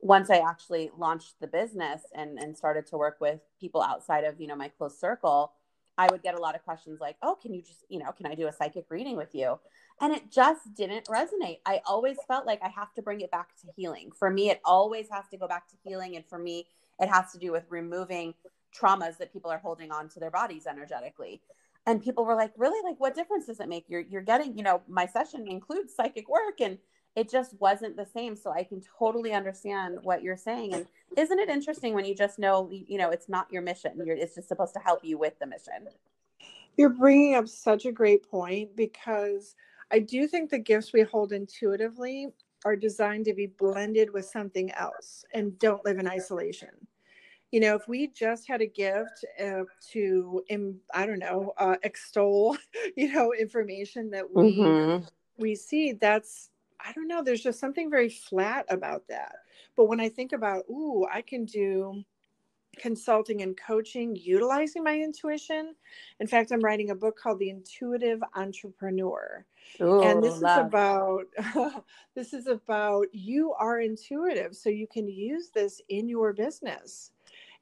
[0.00, 4.40] once I actually launched the business and, and started to work with people outside of,
[4.40, 5.52] you know, my close circle,
[5.98, 8.26] I would get a lot of questions like, oh, can you just, you know, can
[8.26, 9.58] I do a psychic reading with you?
[10.00, 11.58] And it just didn't resonate.
[11.66, 14.10] I always felt like I have to bring it back to healing.
[14.18, 16.16] For me, it always has to go back to healing.
[16.16, 16.66] And for me,
[16.98, 18.32] it has to do with removing
[18.74, 21.42] traumas that people are holding on to their bodies energetically.
[21.86, 22.80] And people were like, really?
[22.88, 23.86] Like, what difference does it make?
[23.88, 26.78] You're, you're getting, you know, my session includes psychic work and
[27.16, 28.36] it just wasn't the same.
[28.36, 30.74] So I can totally understand what you're saying.
[30.74, 34.16] And isn't it interesting when you just know, you know, it's not your mission, you're,
[34.16, 35.88] it's just supposed to help you with the mission?
[36.76, 39.56] You're bringing up such a great point because
[39.90, 42.28] I do think the gifts we hold intuitively
[42.64, 46.70] are designed to be blended with something else and don't live in isolation
[47.50, 50.42] you know if we just had a gift uh, to
[50.94, 52.56] i don't know uh, extol
[52.96, 55.04] you know information that we mm-hmm.
[55.38, 56.50] we see that's
[56.84, 59.36] i don't know there's just something very flat about that
[59.76, 62.02] but when i think about ooh i can do
[62.78, 65.74] consulting and coaching utilizing my intuition
[66.20, 69.44] in fact i'm writing a book called the intuitive entrepreneur
[69.80, 70.60] Ooh, and this love.
[70.60, 71.84] is about
[72.14, 77.10] this is about you are intuitive so you can use this in your business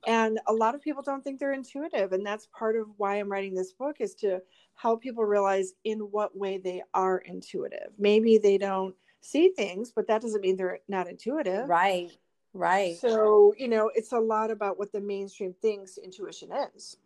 [0.07, 3.31] and a lot of people don't think they're intuitive and that's part of why i'm
[3.31, 4.41] writing this book is to
[4.75, 7.91] help people realize in what way they are intuitive.
[7.99, 11.69] Maybe they don't see things but that doesn't mean they're not intuitive.
[11.69, 12.11] Right
[12.55, 12.97] right.
[12.97, 16.97] So you know it's a lot about what the mainstream thinks intuition is.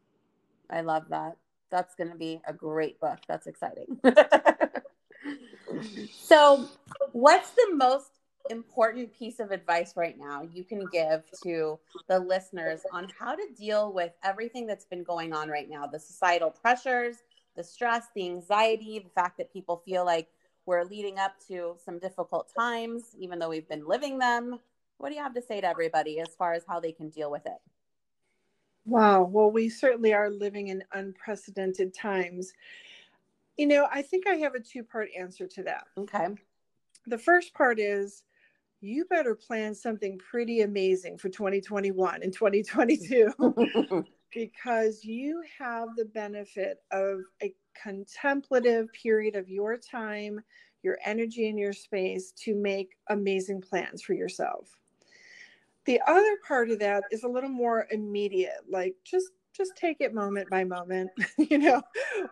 [0.71, 1.37] I love that.
[1.71, 3.19] That's going to be a great book.
[3.27, 3.99] That's exciting.
[6.23, 6.69] So
[7.13, 8.11] what's the most
[8.51, 11.79] important piece of advice right now you can give to
[12.09, 15.99] the listeners on how to deal with everything that's been going on right now the
[15.99, 17.19] societal pressures,
[17.57, 20.29] the stress, the anxiety, the fact that people feel like
[20.67, 24.59] we're leading up to some difficult times, even though we've been living them?
[24.99, 27.31] What do you have to say to everybody as far as how they can deal
[27.31, 27.59] with it?
[28.85, 29.23] Wow.
[29.25, 32.53] Well, we certainly are living in unprecedented times.
[33.57, 35.85] You know, I think I have a two part answer to that.
[35.99, 36.29] Okay.
[37.07, 38.23] The first part is
[38.83, 43.33] you better plan something pretty amazing for 2021 and 2022
[44.35, 50.41] because you have the benefit of a contemplative period of your time,
[50.83, 54.77] your energy, and your space to make amazing plans for yourself.
[55.85, 60.15] The other part of that is a little more immediate, like just just take it
[60.15, 61.11] moment by moment.
[61.39, 61.83] you know,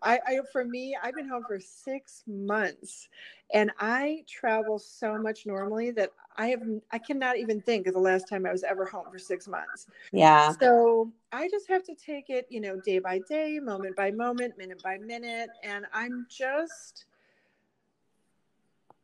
[0.02, 3.09] I, I, for me, I've been home for six months
[3.52, 8.00] and I travel so much normally that I have I cannot even think of the
[8.00, 9.87] last time I was ever home for six months.
[10.12, 10.54] Yeah.
[10.61, 14.56] So I just have to take it, you know, day by day, moment by moment,
[14.56, 15.50] minute by minute.
[15.62, 17.06] And I'm just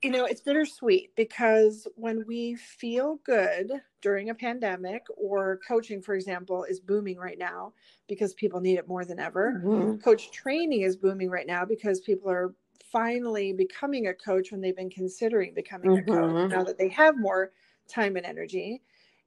[0.03, 6.15] you know, it's bittersweet because when we feel good during a pandemic or coaching, for
[6.15, 7.73] example, is booming right now
[8.07, 9.63] because people need it more than ever.
[9.65, 9.97] Mm-hmm.
[9.97, 12.55] Coach training is booming right now because people are
[12.93, 16.11] finally becoming a coach when they've been considering becoming mm-hmm.
[16.11, 16.49] a coach mm-hmm.
[16.49, 17.53] now that they have more
[17.89, 18.83] time and energy.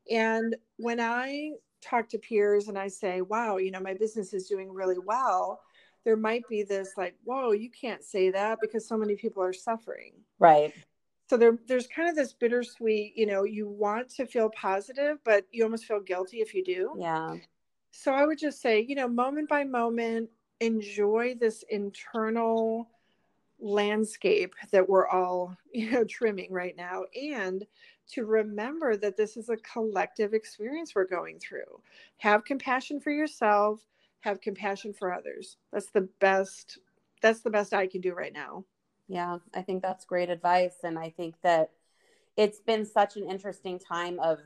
[0.10, 1.52] And when I
[1.82, 5.62] talk to peers and I say, wow, you know, my business is doing really well,
[6.06, 9.54] there might be this like, whoa, you can't say that because so many people are
[9.54, 10.14] suffering.
[10.40, 10.74] Right.
[11.30, 15.46] So there, there's kind of this bittersweet, you know, you want to feel positive, but
[15.52, 16.96] you almost feel guilty if you do.
[16.98, 17.36] Yeah.
[17.92, 22.90] So I would just say, you know, moment by moment, enjoy this internal
[23.60, 27.04] landscape that we're all, you know, trimming right now.
[27.20, 27.66] And
[28.12, 31.82] to remember that this is a collective experience we're going through.
[32.18, 33.86] Have compassion for yourself,
[34.22, 35.58] have compassion for others.
[35.72, 36.80] That's the best
[37.22, 38.64] that's the best I can do right now.
[39.08, 41.72] Yeah, I think that's great advice and I think that
[42.38, 44.40] it's been such an interesting time of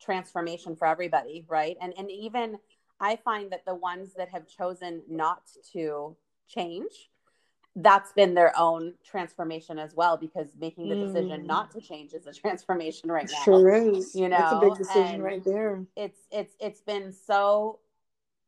[0.00, 1.76] transformation for everybody, right?
[1.80, 2.58] And and even
[3.00, 5.42] I find that the ones that have chosen not
[5.72, 6.16] to
[6.48, 7.10] change
[7.82, 11.46] that's been their own transformation as well because making the decision mm.
[11.46, 13.42] not to change is a transformation right now.
[13.44, 14.14] Sure is.
[14.14, 15.84] You know, it's a big decision and right there.
[15.96, 17.78] It's it's it's been so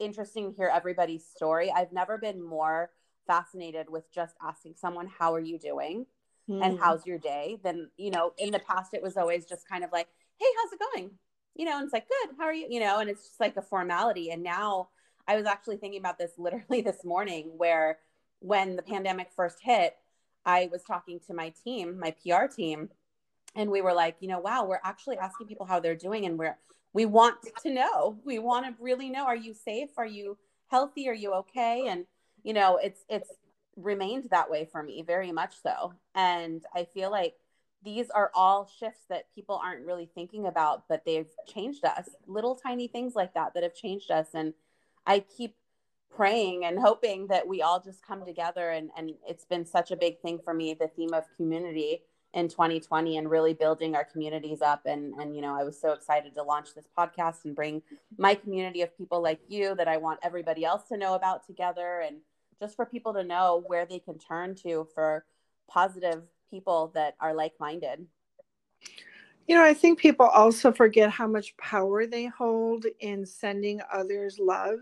[0.00, 1.70] interesting to hear everybody's story.
[1.70, 2.90] I've never been more
[3.26, 6.06] fascinated with just asking someone, "How are you doing?"
[6.48, 6.64] Mm.
[6.64, 9.84] and "How's your day?" Than you know, in the past it was always just kind
[9.84, 11.18] of like, "Hey, how's it going?"
[11.54, 12.36] You know, and it's like, "Good.
[12.38, 14.30] How are you?" You know, and it's just like a formality.
[14.30, 14.88] And now
[15.28, 17.98] I was actually thinking about this literally this morning, where
[18.40, 19.96] when the pandemic first hit,
[20.44, 22.88] I was talking to my team, my PR team,
[23.54, 26.38] and we were like, you know, wow, we're actually asking people how they're doing and
[26.38, 26.56] we're
[26.92, 28.18] we want to know.
[28.24, 29.90] We want to really know are you safe?
[29.96, 30.36] Are you
[30.68, 31.08] healthy?
[31.08, 31.86] Are you okay?
[31.88, 32.06] And
[32.42, 33.30] you know, it's it's
[33.76, 35.94] remained that way for me very much so.
[36.14, 37.34] And I feel like
[37.82, 42.10] these are all shifts that people aren't really thinking about, but they've changed us.
[42.26, 44.52] Little tiny things like that that have changed us and
[45.06, 45.56] I keep
[46.10, 49.96] praying and hoping that we all just come together and and it's been such a
[49.96, 52.02] big thing for me the theme of community
[52.32, 55.92] in 2020 and really building our communities up and and you know I was so
[55.92, 57.82] excited to launch this podcast and bring
[58.18, 62.04] my community of people like you that I want everybody else to know about together
[62.06, 62.18] and
[62.60, 65.24] just for people to know where they can turn to for
[65.68, 68.06] positive people that are like-minded.
[69.46, 74.38] You know, I think people also forget how much power they hold in sending others
[74.38, 74.78] love.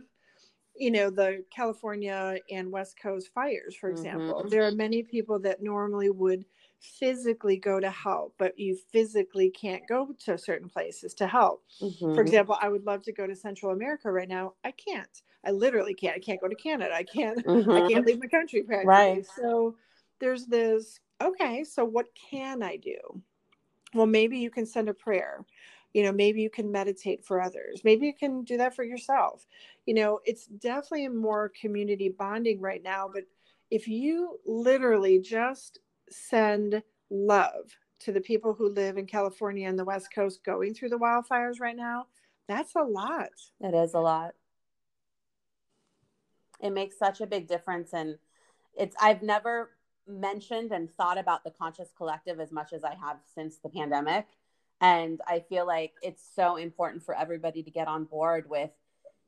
[0.76, 4.40] You know, the California and West Coast fires, for example.
[4.40, 4.48] Mm-hmm.
[4.48, 6.44] There are many people that normally would
[6.80, 11.64] physically go to help, but you physically can't go to certain places to help.
[11.80, 12.14] Mm-hmm.
[12.14, 14.54] For example, I would love to go to Central America right now.
[14.64, 15.22] I can't.
[15.44, 16.16] I literally can't.
[16.16, 16.94] I can't go to Canada.
[16.94, 17.44] I can't.
[17.44, 17.70] Mm-hmm.
[17.70, 18.88] I can't leave my country practically.
[18.88, 19.26] Right.
[19.36, 19.76] So
[20.20, 21.00] there's this.
[21.20, 22.96] Okay, so what can I do?
[23.94, 25.44] Well, maybe you can send a prayer.
[25.94, 27.80] You know, maybe you can meditate for others.
[27.82, 29.46] Maybe you can do that for yourself.
[29.86, 33.10] You know, it's definitely more community bonding right now.
[33.12, 33.24] But
[33.70, 35.80] if you literally just
[36.12, 40.90] send love to the people who live in California and the West Coast going through
[40.90, 42.06] the wildfires right now,
[42.46, 43.30] that's a lot.
[43.60, 44.34] It is a lot.
[46.60, 47.92] It makes such a big difference.
[47.92, 48.18] And
[48.76, 49.70] it's, I've never
[50.06, 54.26] mentioned and thought about the conscious collective as much as I have since the pandemic.
[54.80, 58.70] And I feel like it's so important for everybody to get on board with,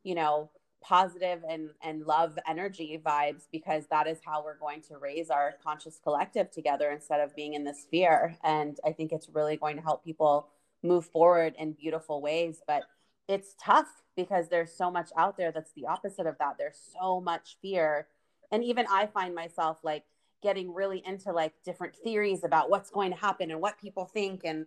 [0.05, 0.51] you know,
[0.83, 5.55] positive and and love energy vibes because that is how we're going to raise our
[5.63, 8.37] conscious collective together instead of being in this fear.
[8.43, 10.49] And i think it's really going to help people
[10.83, 12.63] move forward in beautiful ways.
[12.67, 12.85] But
[13.29, 16.57] it's tough because there's so much out there that's the opposite of that.
[16.59, 18.07] There's so much fear.
[18.51, 20.05] And even i find myself like
[20.43, 24.41] getting really into like different theories about what's going to happen and what people think.
[24.45, 24.67] And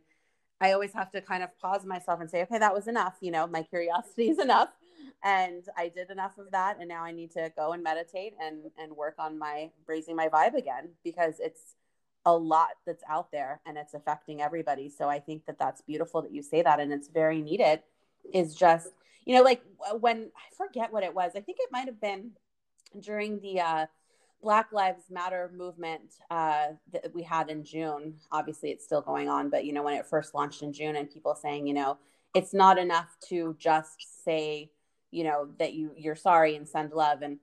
[0.62, 3.16] I always have to kind of pause myself and say, okay, that was enough.
[3.22, 4.70] You know, my curiosity is enough
[5.24, 8.64] and I did enough of that and now I need to go and meditate and
[8.78, 11.76] and work on my raising my vibe again because it's
[12.26, 16.22] a lot that's out there and it's affecting everybody so I think that that's beautiful
[16.22, 17.82] that you say that and it's very needed
[18.34, 18.90] is just
[19.26, 19.62] you know like
[20.00, 22.32] when I forget what it was I think it might have been
[23.00, 23.86] during the uh
[24.42, 28.16] Black Lives Matter movement uh, that we had in June.
[28.30, 31.10] Obviously, it's still going on, but you know, when it first launched in June, and
[31.10, 31.98] people saying, you know,
[32.36, 34.70] it's not enough to just say
[35.14, 37.40] you know that you you're sorry and send love and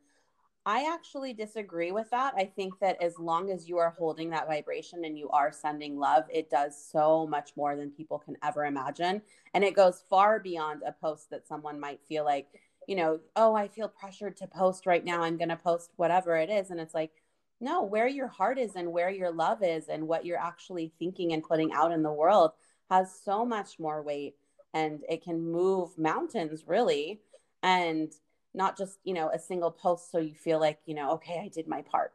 [0.66, 2.34] I actually disagree with that.
[2.36, 5.98] I think that as long as you are holding that vibration and you are sending
[5.98, 9.22] love, it does so much more than people can ever imagine.
[9.54, 12.48] And it goes far beyond a post that someone might feel like,
[12.86, 15.22] you know, oh, I feel pressured to post right now.
[15.22, 16.70] I'm going to post whatever it is.
[16.70, 17.12] And it's like,
[17.58, 21.32] no, where your heart is and where your love is and what you're actually thinking
[21.32, 22.52] and putting out in the world
[22.90, 24.34] has so much more weight
[24.74, 27.20] and it can move mountains, really
[27.62, 28.12] and
[28.54, 31.48] not just you know a single post so you feel like you know okay i
[31.48, 32.12] did my part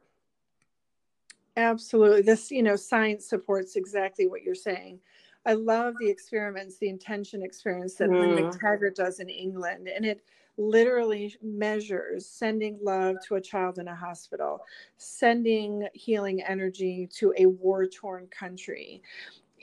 [1.56, 4.98] absolutely this you know science supports exactly what you're saying
[5.46, 8.20] i love the experiments the intention experiments that mm.
[8.20, 8.48] lynne mm-hmm.
[8.48, 10.22] mctaggart does in england and it
[10.58, 14.60] literally measures sending love to a child in a hospital
[14.96, 19.02] sending healing energy to a war torn country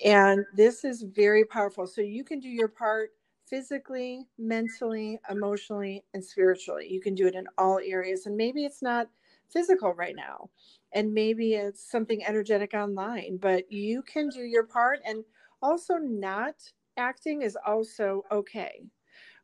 [0.06, 3.12] and this is very powerful so you can do your part
[3.50, 6.88] physically, mentally, emotionally, and spiritually.
[6.90, 8.26] You can do it in all areas.
[8.26, 9.10] And maybe it's not
[9.50, 10.50] physical right now,
[10.94, 15.00] and maybe it's something energetic online, but you can do your part.
[15.06, 15.24] And
[15.62, 16.56] also, not
[16.98, 18.84] acting is also okay.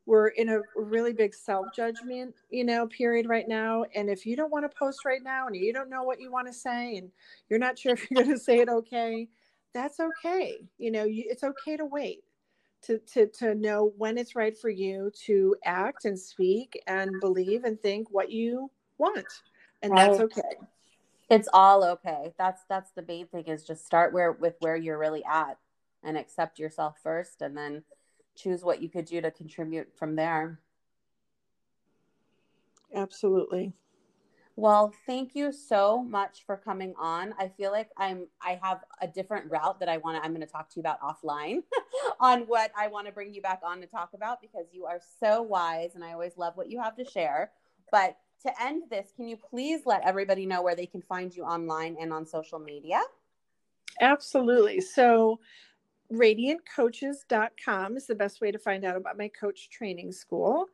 [0.06, 3.86] We're in a really big self judgment, you know, period right now.
[3.94, 6.32] And if you don't want to post right now and you don't know what you
[6.32, 7.12] want to say and
[7.48, 9.28] you're not sure if you're going to say it okay,
[9.74, 10.68] that's okay.
[10.80, 12.24] You know, you, it's okay to wait
[12.84, 17.64] to, to, to know when it's right for you to act and speak and believe
[17.64, 19.28] and think what you want.
[19.82, 20.10] And right.
[20.10, 20.58] that's okay.
[21.30, 22.34] It's all okay.
[22.38, 25.58] That's that's the main thing is just start where with where you're really at
[26.04, 27.84] and accept yourself first and then
[28.36, 30.60] choose what you could do to contribute from there.
[32.96, 33.74] Absolutely.
[34.60, 37.34] Well, thank you so much for coming on.
[37.40, 40.46] I feel like I'm I have a different route that I want to I'm going
[40.46, 41.64] to talk to you about offline
[42.20, 45.00] on what I want to bring you back on to talk about because you are
[45.22, 47.52] so wise and I always love what you have to share.
[47.90, 51.44] But to end this, can you please let everybody know where they can find you
[51.44, 53.00] online and on social media?
[54.02, 54.82] Absolutely.
[54.82, 55.40] So
[56.12, 60.66] radiantcoaches.com is the best way to find out about my coach training school.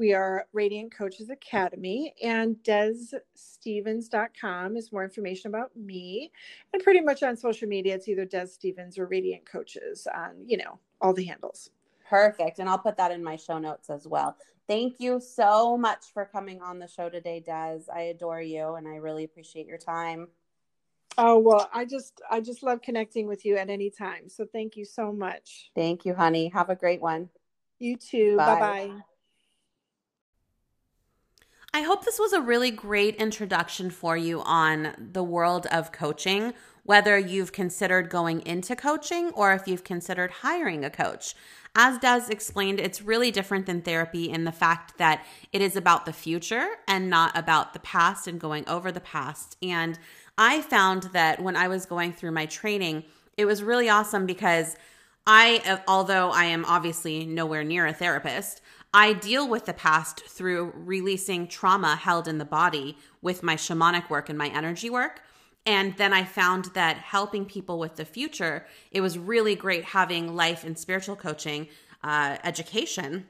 [0.00, 6.32] We are Radiant Coaches Academy, and DezStephens.com is more information about me.
[6.72, 10.56] And pretty much on social media, it's either Dez Stephens or Radiant Coaches on, you
[10.56, 11.68] know, all the handles.
[12.08, 12.60] Perfect.
[12.60, 14.38] And I'll put that in my show notes as well.
[14.66, 17.82] Thank you so much for coming on the show today, Dez.
[17.94, 20.28] I adore you and I really appreciate your time.
[21.18, 24.30] Oh well, I just I just love connecting with you at any time.
[24.30, 25.70] So thank you so much.
[25.74, 26.48] Thank you, honey.
[26.54, 27.28] Have a great one.
[27.78, 28.38] You too.
[28.38, 29.02] Bye bye.
[31.72, 36.52] I hope this was a really great introduction for you on the world of coaching,
[36.82, 41.36] whether you've considered going into coaching or if you've considered hiring a coach.
[41.76, 46.06] As Dez explained, it's really different than therapy in the fact that it is about
[46.06, 49.56] the future and not about the past and going over the past.
[49.62, 49.96] And
[50.36, 53.04] I found that when I was going through my training,
[53.36, 54.74] it was really awesome because
[55.24, 58.60] I, although I am obviously nowhere near a therapist,
[58.92, 64.10] I deal with the past through releasing trauma held in the body with my shamanic
[64.10, 65.22] work and my energy work.
[65.64, 70.34] And then I found that helping people with the future, it was really great having
[70.34, 71.68] life and spiritual coaching
[72.02, 73.26] uh, education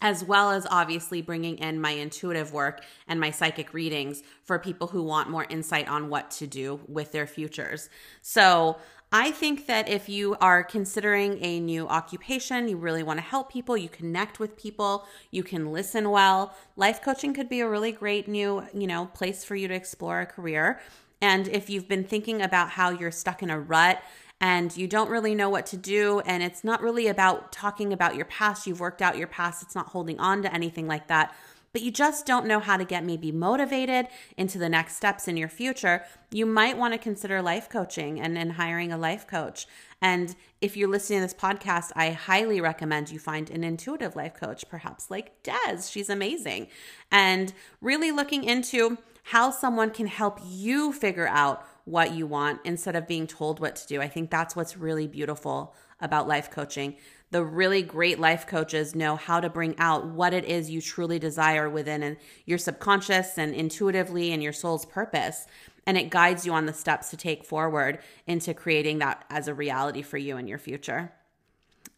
[0.00, 4.86] as well as obviously bringing in my intuitive work and my psychic readings for people
[4.86, 7.88] who want more insight on what to do with their futures.
[8.22, 8.78] So,
[9.10, 13.50] I think that if you are considering a new occupation, you really want to help
[13.50, 17.90] people, you connect with people, you can listen well, life coaching could be a really
[17.90, 20.78] great new, you know, place for you to explore a career.
[21.22, 24.02] And if you've been thinking about how you're stuck in a rut
[24.42, 28.14] and you don't really know what to do, and it's not really about talking about
[28.14, 31.34] your past, you've worked out your past, it's not holding on to anything like that,
[31.72, 35.36] but you just don't know how to get maybe motivated into the next steps in
[35.36, 39.66] your future, you might want to consider life coaching and, and hiring a life coach.
[40.00, 44.34] And if you're listening to this podcast, I highly recommend you find an intuitive life
[44.34, 45.90] coach, perhaps like Dez.
[45.90, 46.68] She's amazing.
[47.10, 52.96] And really looking into how someone can help you figure out what you want instead
[52.96, 54.00] of being told what to do.
[54.00, 56.96] I think that's what's really beautiful about life coaching.
[57.30, 61.18] The really great life coaches know how to bring out what it is you truly
[61.18, 62.16] desire within and
[62.46, 65.46] your subconscious and intuitively and your soul's purpose.
[65.86, 69.52] And it guides you on the steps to take forward into creating that as a
[69.52, 71.12] reality for you in your future.